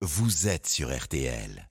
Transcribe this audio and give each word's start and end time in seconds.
vous 0.00 0.48
êtes 0.48 0.66
sur 0.66 0.96
RTL. 0.96 1.68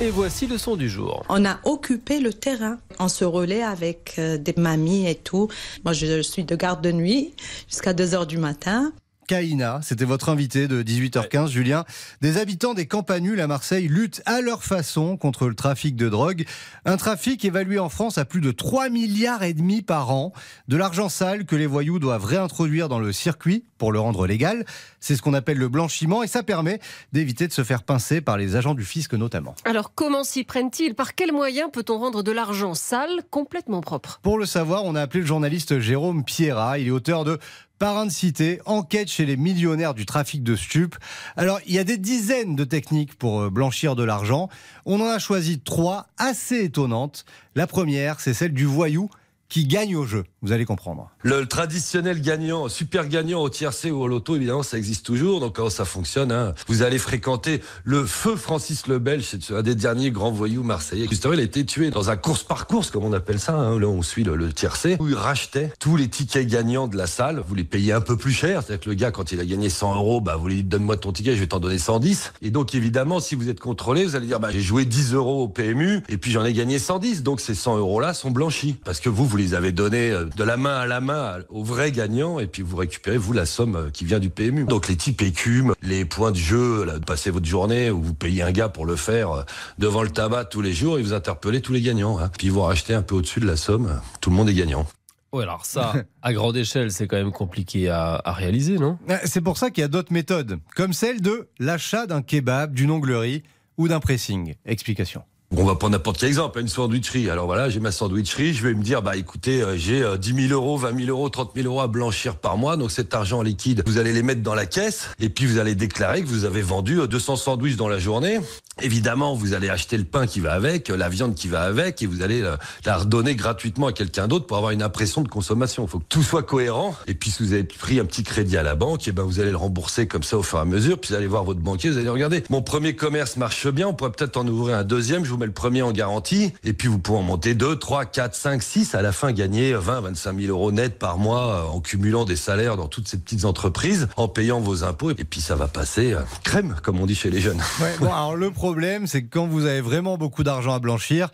Et 0.00 0.10
voici 0.10 0.46
le 0.46 0.58
son 0.58 0.76
du 0.76 0.88
jour. 0.88 1.24
On 1.28 1.44
a 1.44 1.58
occupé 1.64 2.20
le 2.20 2.32
terrain. 2.32 2.78
On 2.98 3.08
se 3.08 3.24
relaie 3.24 3.62
avec 3.62 4.14
euh, 4.18 4.36
des 4.36 4.54
mamies 4.56 5.08
et 5.08 5.14
tout. 5.14 5.48
Moi, 5.84 5.92
je 5.92 6.20
suis 6.22 6.44
de 6.44 6.56
garde 6.56 6.82
de 6.82 6.92
nuit 6.92 7.34
jusqu'à 7.68 7.94
2 7.94 8.14
heures 8.14 8.26
du 8.26 8.38
matin. 8.38 8.92
Kaina, 9.26 9.80
c'était 9.82 10.04
votre 10.04 10.28
invité 10.28 10.68
de 10.68 10.82
18h15, 10.82 11.48
Julien. 11.48 11.84
Des 12.20 12.38
habitants 12.38 12.74
des 12.74 12.86
campanules 12.86 13.40
à 13.40 13.46
Marseille 13.46 13.88
luttent 13.88 14.22
à 14.24 14.40
leur 14.40 14.62
façon 14.62 15.16
contre 15.16 15.48
le 15.48 15.54
trafic 15.54 15.96
de 15.96 16.08
drogue. 16.08 16.46
Un 16.84 16.96
trafic 16.96 17.44
évalué 17.44 17.78
en 17.78 17.88
France 17.88 18.18
à 18.18 18.24
plus 18.24 18.40
de 18.40 18.52
3 18.52 18.88
milliards 18.88 19.42
et 19.42 19.52
demi 19.52 19.82
par 19.82 20.10
an. 20.10 20.32
De 20.68 20.76
l'argent 20.76 21.08
sale 21.08 21.44
que 21.44 21.56
les 21.56 21.66
voyous 21.66 21.98
doivent 21.98 22.24
réintroduire 22.24 22.88
dans 22.88 23.00
le 23.00 23.12
circuit 23.12 23.64
pour 23.78 23.92
le 23.92 23.98
rendre 23.98 24.26
légal. 24.26 24.64
C'est 25.00 25.16
ce 25.16 25.22
qu'on 25.22 25.34
appelle 25.34 25.58
le 25.58 25.68
blanchiment 25.68 26.22
et 26.22 26.26
ça 26.26 26.42
permet 26.42 26.80
d'éviter 27.12 27.46
de 27.46 27.52
se 27.52 27.64
faire 27.64 27.82
pincer 27.82 28.20
par 28.20 28.36
les 28.36 28.56
agents 28.56 28.74
du 28.74 28.84
fisc 28.84 29.12
notamment. 29.14 29.54
Alors 29.64 29.92
comment 29.94 30.24
s'y 30.24 30.44
prennent-ils? 30.44 30.94
Par 30.94 31.14
quels 31.14 31.32
moyens 31.32 31.70
peut-on 31.72 31.98
rendre 31.98 32.22
de 32.22 32.32
l'argent 32.32 32.74
sale 32.74 33.22
complètement 33.30 33.80
propre? 33.80 34.20
Pour 34.22 34.38
le 34.38 34.46
savoir, 34.46 34.84
on 34.84 34.94
a 34.94 35.02
appelé 35.02 35.20
le 35.20 35.26
journaliste 35.26 35.80
Jérôme 35.80 36.24
Pierra. 36.24 36.78
Il 36.78 36.88
est 36.88 36.90
auteur 36.90 37.24
de 37.24 37.38
Parrain 37.78 38.06
de 38.06 38.10
cité, 38.10 38.60
enquête 38.64 39.08
chez 39.08 39.26
les 39.26 39.36
millionnaires 39.36 39.92
du 39.92 40.06
trafic 40.06 40.42
de 40.42 40.56
stupes. 40.56 40.96
Alors, 41.36 41.60
il 41.66 41.74
y 41.74 41.78
a 41.78 41.84
des 41.84 41.98
dizaines 41.98 42.56
de 42.56 42.64
techniques 42.64 43.14
pour 43.14 43.42
euh, 43.42 43.50
blanchir 43.50 43.96
de 43.96 44.02
l'argent. 44.02 44.48
On 44.86 44.98
en 45.02 45.08
a 45.08 45.18
choisi 45.18 45.60
trois 45.60 46.06
assez 46.16 46.64
étonnantes. 46.64 47.26
La 47.54 47.66
première, 47.66 48.20
c'est 48.20 48.32
celle 48.32 48.54
du 48.54 48.64
voyou 48.64 49.10
qui 49.48 49.66
gagne 49.66 49.96
au 49.96 50.04
jeu. 50.04 50.24
Vous 50.42 50.52
allez 50.52 50.64
comprendre. 50.64 51.10
Le 51.22 51.46
traditionnel 51.46 52.20
gagnant, 52.20 52.68
super 52.68 53.08
gagnant 53.08 53.40
au 53.42 53.48
tiercé 53.48 53.90
ou 53.90 54.00
au 54.02 54.08
loto, 54.08 54.36
évidemment, 54.36 54.62
ça 54.62 54.78
existe 54.78 55.04
toujours. 55.04 55.40
Donc, 55.40 55.58
ça 55.70 55.84
fonctionne 55.84 56.32
hein 56.32 56.54
Vous 56.68 56.82
allez 56.82 56.98
fréquenter 56.98 57.60
le 57.84 58.04
feu 58.04 58.36
Francis 58.36 58.86
le 58.86 58.98
Belge, 58.98 59.24
c'est 59.24 59.54
un 59.54 59.62
des 59.62 59.74
derniers 59.74 60.10
grands 60.10 60.30
voyous 60.30 60.62
marseillais. 60.62 61.06
Justement, 61.08 61.34
il 61.34 61.40
a 61.40 61.44
été 61.44 61.64
tué 61.64 61.90
dans 61.90 62.10
un 62.10 62.16
course 62.16 62.44
par 62.44 62.66
course, 62.66 62.90
comme 62.90 63.04
on 63.04 63.12
appelle 63.12 63.40
ça. 63.40 63.54
Hein. 63.54 63.78
Là, 63.78 63.88
on 63.88 64.02
suit 64.02 64.24
le, 64.24 64.36
le 64.36 64.52
tiercé, 64.52 64.96
où 65.00 65.08
il 65.08 65.14
rachetait 65.14 65.72
tous 65.78 65.96
les 65.96 66.08
tickets 66.08 66.46
gagnants 66.46 66.88
de 66.88 66.96
la 66.96 67.06
salle. 67.06 67.42
Vous 67.46 67.54
les 67.54 67.64
payez 67.64 67.92
un 67.92 68.00
peu 68.00 68.16
plus 68.16 68.32
cher. 68.32 68.62
C'est-à-dire 68.62 68.84
que 68.84 68.90
le 68.90 68.94
gars, 68.94 69.10
quand 69.10 69.32
il 69.32 69.40
a 69.40 69.44
gagné 69.44 69.68
100 69.68 69.96
euros, 69.96 70.20
bah, 70.20 70.36
vous 70.36 70.48
lui 70.48 70.56
dites 70.56 70.68
donne-moi 70.68 70.96
ton 70.96 71.12
ticket, 71.12 71.34
je 71.34 71.40
vais 71.40 71.46
t'en 71.46 71.60
donner 71.60 71.78
110. 71.78 72.32
Et 72.42 72.50
donc, 72.50 72.74
évidemment, 72.74 73.20
si 73.20 73.34
vous 73.34 73.48
êtes 73.48 73.60
contrôlé, 73.60 74.04
vous 74.04 74.16
allez 74.16 74.26
dire 74.26 74.40
bah, 74.40 74.50
j'ai 74.50 74.60
joué 74.60 74.84
10 74.84 75.14
euros 75.14 75.44
au 75.44 75.48
PMU 75.48 76.02
et 76.08 76.18
puis 76.18 76.30
j'en 76.30 76.44
ai 76.44 76.52
gagné 76.52 76.78
110. 76.78 77.22
Donc, 77.22 77.40
ces 77.40 77.54
100 77.54 77.78
euros-là 77.78 78.14
sont 78.14 78.30
blanchis 78.30 78.76
parce 78.84 79.00
que 79.00 79.08
vous 79.08 79.26
les 79.36 79.54
avez 79.54 79.72
donnés 79.72 80.10
euh, 80.10 80.24
de 80.24 80.44
la 80.44 80.56
main 80.56 80.76
à 80.76 80.86
la 80.86 81.00
main 81.00 81.38
au 81.48 81.62
vrai 81.62 81.92
gagnant 81.92 82.38
et 82.38 82.46
puis 82.46 82.62
vous 82.62 82.76
récupérez 82.76 83.18
vous 83.18 83.32
la 83.32 83.46
somme 83.46 83.76
euh, 83.76 83.90
qui 83.90 84.04
vient 84.04 84.18
du 84.18 84.30
PMU. 84.30 84.64
Donc 84.64 84.88
les 84.88 84.96
types 84.96 85.22
écument 85.22 85.74
les 85.82 86.04
points 86.04 86.32
de 86.32 86.36
jeu, 86.36 86.84
là, 86.84 86.98
de 86.98 87.04
passer 87.04 87.30
votre 87.30 87.46
journée 87.46 87.90
où 87.90 88.02
vous 88.02 88.14
payez 88.14 88.42
un 88.42 88.52
gars 88.52 88.68
pour 88.68 88.86
le 88.86 88.96
faire 88.96 89.30
euh, 89.30 89.42
devant 89.78 90.02
le 90.02 90.10
tabac 90.10 90.46
tous 90.46 90.60
les 90.60 90.72
jours 90.72 90.98
et 90.98 91.02
vous 91.02 91.12
interpellez 91.12 91.60
tous 91.60 91.72
les 91.72 91.80
gagnants. 91.82 92.18
Hein. 92.18 92.30
Puis 92.36 92.48
ils 92.48 92.52
vont 92.52 92.64
racheter 92.64 92.94
un 92.94 93.02
peu 93.02 93.14
au-dessus 93.14 93.40
de 93.40 93.46
la 93.46 93.56
somme. 93.56 94.00
Tout 94.20 94.30
le 94.30 94.36
monde 94.36 94.48
est 94.48 94.54
gagnant. 94.54 94.86
Oui, 95.32 95.42
alors 95.42 95.66
ça, 95.66 95.92
à 96.22 96.32
grande 96.32 96.56
échelle, 96.56 96.90
c'est 96.92 97.06
quand 97.06 97.16
même 97.16 97.32
compliqué 97.32 97.88
à, 97.88 98.20
à 98.24 98.32
réaliser, 98.32 98.78
non? 98.78 98.98
Euh, 99.10 99.18
C'est 99.24 99.40
pour 99.40 99.58
ça 99.58 99.70
qu'il 99.70 99.82
y 99.82 99.84
a 99.84 99.88
d'autres 99.88 100.12
méthodes, 100.12 100.58
comme 100.74 100.92
celle 100.92 101.20
de 101.20 101.48
l'achat 101.58 102.06
d'un 102.06 102.22
kebab, 102.22 102.72
d'une 102.74 102.90
onglerie 102.90 103.42
ou 103.76 103.88
d'un 103.88 104.00
pressing. 104.00 104.54
Explication. 104.64 105.22
On 105.54 105.64
va 105.64 105.76
prendre 105.76 105.92
n'importe 105.92 106.18
quel 106.18 106.28
exemple, 106.28 106.58
une 106.58 106.66
sandwicherie. 106.66 107.30
Alors 107.30 107.46
voilà, 107.46 107.68
j'ai 107.70 107.78
ma 107.78 107.92
sandwicherie, 107.92 108.52
je 108.52 108.66
vais 108.66 108.74
me 108.74 108.82
dire, 108.82 109.00
bah 109.00 109.16
écoutez, 109.16 109.62
euh, 109.62 109.76
j'ai 109.76 110.02
euh, 110.02 110.16
10 110.16 110.48
000 110.48 110.52
euros, 110.52 110.76
20 110.76 110.98
000 110.98 111.08
euros, 111.08 111.28
30 111.28 111.52
000 111.54 111.68
euros 111.68 111.80
à 111.80 111.86
blanchir 111.86 112.36
par 112.36 112.56
mois. 112.56 112.76
Donc 112.76 112.90
cet 112.90 113.14
argent 113.14 113.42
liquide, 113.42 113.84
vous 113.86 113.98
allez 113.98 114.12
les 114.12 114.24
mettre 114.24 114.42
dans 114.42 114.56
la 114.56 114.66
caisse 114.66 115.08
et 115.20 115.28
puis 115.28 115.46
vous 115.46 115.58
allez 115.58 115.76
déclarer 115.76 116.22
que 116.22 116.26
vous 116.26 116.44
avez 116.44 116.62
vendu 116.62 117.00
euh, 117.00 117.06
200 117.06 117.36
sandwichs 117.36 117.76
dans 117.76 117.88
la 117.88 118.00
journée. 118.00 118.40
Évidemment, 118.82 119.34
vous 119.34 119.54
allez 119.54 119.70
acheter 119.70 119.96
le 119.96 120.04
pain 120.04 120.26
qui 120.26 120.40
va 120.40 120.52
avec, 120.52 120.90
euh, 120.90 120.98
la 120.98 121.08
viande 121.08 121.34
qui 121.34 121.48
va 121.48 121.62
avec 121.62 122.02
et 122.02 122.06
vous 122.06 122.20
allez 122.20 122.42
euh, 122.42 122.56
la 122.84 122.98
redonner 122.98 123.34
gratuitement 123.34 123.86
à 123.86 123.92
quelqu'un 123.94 124.28
d'autre 124.28 124.46
pour 124.46 124.58
avoir 124.58 124.70
une 124.70 124.82
impression 124.82 125.22
de 125.22 125.28
consommation. 125.28 125.86
Il 125.86 125.88
faut 125.88 125.98
que 125.98 126.04
tout 126.10 126.22
soit 126.22 126.42
cohérent. 126.42 126.94
Et 127.06 127.14
puis 127.14 127.30
si 127.30 127.42
vous 127.42 127.54
avez 127.54 127.64
pris 127.64 127.98
un 128.00 128.04
petit 128.04 128.22
crédit 128.22 128.58
à 128.58 128.62
la 128.62 128.74
banque, 128.74 129.08
et 129.08 129.12
ben 129.12 129.22
vous 129.22 129.40
allez 129.40 129.50
le 129.50 129.56
rembourser 129.56 130.06
comme 130.06 130.22
ça 130.22 130.36
au 130.36 130.42
fur 130.42 130.58
et 130.58 130.60
à 130.60 130.64
mesure. 130.66 130.98
Puis 130.98 131.08
vous 131.08 131.16
allez 131.16 131.26
voir 131.26 131.44
votre 131.44 131.60
banquier, 131.60 131.88
vous 131.88 131.96
allez 131.96 132.10
regarder. 132.10 132.44
Mon 132.50 132.60
premier 132.60 132.94
commerce 132.94 133.38
marche 133.38 133.66
bien, 133.68 133.88
on 133.88 133.94
pourrait 133.94 134.12
peut-être 134.12 134.36
en 134.36 134.46
ouvrir 134.46 134.76
un 134.76 134.84
deuxième. 134.84 135.24
Je 135.24 135.30
vous 135.30 135.38
mets 135.38 135.45
le 135.46 135.52
premier 135.52 135.82
en 135.82 135.92
garantie. 135.92 136.52
Et 136.64 136.72
puis 136.72 136.88
vous 136.88 136.98
pouvez 136.98 137.18
en 137.18 137.22
monter 137.22 137.54
2, 137.54 137.76
3, 137.76 138.04
4, 138.04 138.34
5, 138.34 138.62
6. 138.62 138.94
À 138.94 139.02
la 139.02 139.12
fin, 139.12 139.32
gagner 139.32 139.72
20, 139.72 140.00
25 140.02 140.40
000 140.40 140.52
euros 140.52 140.72
net 140.72 140.98
par 140.98 141.18
mois 141.18 141.46
euh, 141.46 141.74
en 141.74 141.80
cumulant 141.80 142.24
des 142.24 142.36
salaires 142.36 142.76
dans 142.76 142.88
toutes 142.88 143.08
ces 143.08 143.18
petites 143.18 143.44
entreprises, 143.44 144.08
en 144.16 144.28
payant 144.28 144.60
vos 144.60 144.84
impôts. 144.84 145.10
Et 145.10 145.24
puis 145.24 145.40
ça 145.40 145.56
va 145.56 145.68
passer 145.68 146.12
euh, 146.12 146.20
crème, 146.44 146.76
comme 146.82 147.00
on 147.00 147.06
dit 147.06 147.14
chez 147.14 147.30
les 147.30 147.40
jeunes. 147.40 147.62
Ouais, 147.80 148.08
alors 148.08 148.36
le 148.36 148.50
problème, 148.50 149.06
c'est 149.06 149.22
que 149.22 149.28
quand 149.30 149.46
vous 149.46 149.66
avez 149.66 149.80
vraiment 149.80 150.18
beaucoup 150.18 150.42
d'argent 150.42 150.74
à 150.74 150.78
blanchir, 150.78 151.30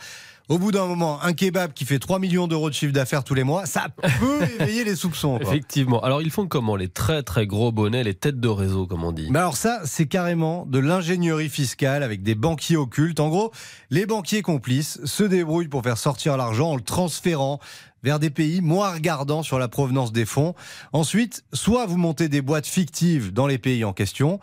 au 0.52 0.58
bout 0.58 0.70
d'un 0.70 0.86
moment, 0.86 1.18
un 1.22 1.32
kebab 1.32 1.72
qui 1.72 1.86
fait 1.86 1.98
3 1.98 2.18
millions 2.18 2.46
d'euros 2.46 2.68
de 2.68 2.74
chiffre 2.74 2.92
d'affaires 2.92 3.24
tous 3.24 3.32
les 3.32 3.42
mois, 3.42 3.64
ça 3.64 3.86
peut 3.88 4.42
éveiller 4.60 4.84
les 4.84 4.96
soupçons. 4.96 5.38
quoi. 5.38 5.48
Effectivement. 5.48 6.00
Alors, 6.02 6.20
ils 6.20 6.30
font 6.30 6.46
comment 6.46 6.76
Les 6.76 6.88
très 6.88 7.22
très 7.22 7.46
gros 7.46 7.72
bonnets, 7.72 8.04
les 8.04 8.12
têtes 8.12 8.38
de 8.38 8.48
réseau, 8.48 8.86
comme 8.86 9.02
on 9.02 9.12
dit? 9.12 9.28
Mais 9.30 9.38
alors 9.38 9.56
ça, 9.56 9.80
c'est 9.86 10.04
carrément 10.04 10.66
de 10.66 10.78
l'ingénierie 10.78 11.48
fiscale 11.48 12.02
avec 12.02 12.22
des 12.22 12.34
banquiers 12.34 12.76
occultes. 12.76 13.18
En 13.18 13.30
gros, 13.30 13.50
les 13.88 14.04
banquiers 14.04 14.42
complices 14.42 15.00
se 15.06 15.24
débrouillent 15.24 15.68
pour 15.68 15.82
faire 15.82 15.96
sortir 15.96 16.36
l'argent 16.36 16.72
en 16.72 16.76
le 16.76 16.82
transférant 16.82 17.58
vers 18.02 18.18
des 18.18 18.28
pays 18.28 18.60
moins 18.60 18.92
regardants 18.92 19.42
sur 19.42 19.58
la 19.58 19.68
provenance 19.68 20.12
des 20.12 20.26
fonds. 20.26 20.54
Ensuite, 20.92 21.44
soit 21.54 21.86
vous 21.86 21.96
montez 21.96 22.28
des 22.28 22.42
boîtes 22.42 22.66
fictives 22.66 23.32
dans 23.32 23.46
les 23.46 23.56
pays 23.56 23.84
en 23.86 23.94
question, 23.94 24.38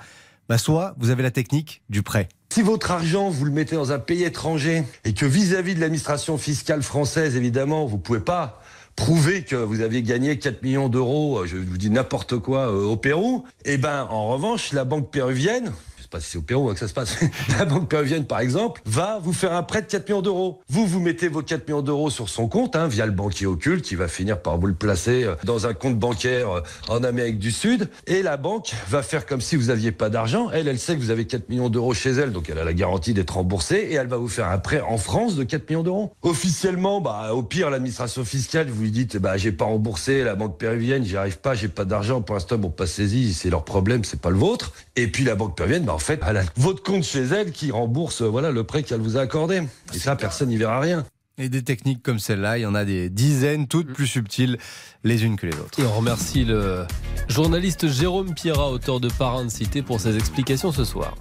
bah 0.48 0.58
soit 0.58 0.96
vous 0.98 1.12
avez 1.12 1.22
la 1.22 1.30
technique 1.30 1.84
du 1.88 2.02
prêt. 2.02 2.30
Si 2.52 2.64
votre 2.64 2.90
argent, 2.90 3.30
vous 3.30 3.46
le 3.46 3.52
mettez 3.52 3.76
dans 3.76 3.92
un 3.92 4.00
pays 4.00 4.24
étranger 4.24 4.84
et 5.06 5.14
que 5.14 5.28
vis-à-vis 5.28 5.76
de 5.76 5.82
l'administration 5.82 6.40
fiscale 6.40 6.82
française, 6.82 7.36
évidemment, 7.36 7.86
vous 7.86 8.00
pouvez 8.00 8.20
pas 8.20 8.60
prouver 8.96 9.44
que 9.44 9.56
vous 9.56 9.82
aviez 9.82 10.02
gagné 10.02 10.40
4 10.40 10.64
millions 10.64 10.90
d'euros, 10.90 11.46
je 11.46 11.58
vous 11.58 11.78
dis 11.78 11.92
n'importe 11.92 12.40
quoi, 12.40 12.72
euh, 12.72 12.86
au 12.86 12.98
Pérou, 12.98 13.46
eh 13.66 13.78
ben, 13.78 14.08
en 14.10 14.30
revanche, 14.30 14.74
la 14.74 14.84
banque 14.84 15.12
péruvienne, 15.12 15.72
sais 16.10 16.18
pas 16.18 16.22
si 16.22 16.32
c'est 16.32 16.38
au 16.38 16.42
Pérou 16.42 16.70
hein, 16.70 16.74
que 16.74 16.80
ça 16.80 16.88
se 16.88 16.94
passe, 16.94 17.18
la 17.58 17.66
banque 17.66 17.88
péruvienne, 17.88 18.26
par 18.26 18.40
exemple, 18.40 18.82
va 18.86 19.20
vous 19.22 19.34
faire 19.34 19.54
un 19.54 19.64
prêt 19.64 19.82
de 19.82 19.88
4 19.88 20.08
millions 20.08 20.22
d'euros. 20.22 20.62
Vous, 20.68 20.88
vous 20.88 21.00
mettez 21.00 21.28
vos 21.28 21.42
4 21.42 21.68
millions 21.68 21.82
d'euros 21.82 22.10
sur 22.10 22.30
son 22.30 22.48
compte, 22.48 22.76
hein, 22.76 22.88
via 22.88 23.06
le 23.06 23.12
banquier 23.12 23.46
occulte, 23.46 23.86
qui 23.86 23.96
va 23.96 24.08
finir 24.08 24.42
par 24.42 24.58
vous 24.58 24.68
le 24.68 24.74
placer 24.74 25.24
euh, 25.24 25.36
dans 25.44 25.68
un 25.68 25.74
compte 25.74 26.00
bancaire 26.00 26.50
euh, 26.50 26.62
en 26.88 27.04
Amérique 27.04 27.38
du 27.38 27.52
Sud, 27.52 27.90
et 28.08 28.24
la 28.24 28.38
banque 28.38 28.74
va 28.90 29.04
faire 29.04 29.26
comme 29.26 29.42
si 29.42 29.56
vous 29.56 29.70
aviez 29.70 29.92
pas 29.92 30.10
d'argent. 30.10 30.50
Elle, 30.52 30.68
elle 30.68 30.80
sait 30.80 30.96
que 30.96 31.02
vous 31.02 31.12
avez 31.12 31.26
4 31.26 31.50
millions 31.50 31.70
d'euros 31.70 31.94
chez 31.94 32.12
elle, 32.12 32.32
donc 32.32 32.50
elle 32.50 32.60
a 32.60 32.64
la 32.64 32.74
garantie 32.74 33.14
d'être 33.14 33.36
remboursée, 33.36 33.88
et 33.92 33.94
elle 33.94 34.08
va 34.08 34.18
vous 34.18 34.28
faire 34.28 34.50
un 34.50 34.58
prêt 34.58 34.82
en 34.82 34.98
France 34.98 35.36
de 35.36 35.44
4 35.44 35.70
millions 35.70 35.84
d'euros. 35.84 36.12
Officiellement, 36.24 37.02
bah, 37.02 37.34
au 37.34 37.44
pire, 37.44 37.70
l'administration 37.70 38.26
fiscale, 38.26 38.70
vous 38.70 38.82
lui 38.82 38.92
dites, 38.92 39.18
bah, 39.18 39.38
j'ai 39.38 39.52
pas 39.52 39.66
remboursé 39.66 40.24
la 40.24 40.36
banque 40.36 40.58
péruvienne, 40.58 41.06
j'y 41.06 41.18
arrive 41.18 41.38
pas, 41.38 41.54
j'ai 41.54 41.68
pas 41.68 41.86
d'argent, 41.86 42.22
pour 42.22 42.36
l'instant, 42.36 42.58
bon, 42.58 42.70
pas 42.70 42.88
saisi, 42.88 43.34
c'est 43.34 43.52
leur 43.52 43.64
problème, 43.64 44.04
c'est 44.04 44.20
pas 44.20 44.32
le 44.32 44.38
vôtre. 44.38 44.74
Et 44.96 45.08
puis 45.08 45.24
la 45.24 45.36
banque 45.36 45.56
péruvienne, 45.56 45.84
bah, 45.84 45.99
en 46.00 46.02
fait, 46.02 46.22
elle 46.26 46.38
a 46.38 46.44
votre 46.56 46.82
compte 46.82 47.04
chez 47.04 47.24
elle 47.24 47.52
qui 47.52 47.72
rembourse, 47.72 48.22
euh, 48.22 48.28
voilà, 48.30 48.52
le 48.52 48.64
prêt 48.64 48.84
qu'elle 48.84 49.02
vous 49.02 49.18
a 49.18 49.20
accordé. 49.20 49.64
Et 49.94 50.00
ça, 50.00 50.16
personne 50.16 50.48
n'y 50.48 50.56
verra 50.56 50.80
rien. 50.80 51.04
Et 51.38 51.50
des 51.50 51.62
techniques 51.62 52.02
comme 52.02 52.20
celle-là, 52.20 52.58
il 52.58 52.62
y 52.62 52.66
en 52.66 52.74
a 52.74 52.86
des 52.86 53.10
dizaines, 53.10 53.68
toutes 53.68 53.92
plus 53.92 54.08
subtiles 54.08 54.58
les 55.04 55.26
unes 55.26 55.36
que 55.36 55.46
les 55.46 55.58
autres. 55.58 55.78
Et 55.78 55.84
on 55.84 55.92
remercie 55.92 56.46
le 56.46 56.86
journaliste 57.28 57.90
Jérôme 57.90 58.34
Pierra, 58.34 58.72
auteur 58.72 59.02
de 59.02 59.10
Parrain 59.10 59.44
de 59.44 59.50
Cité, 59.50 59.82
pour 59.82 60.00
ses 60.00 60.16
explications 60.16 60.72
ce 60.72 60.86
soir. 60.86 61.16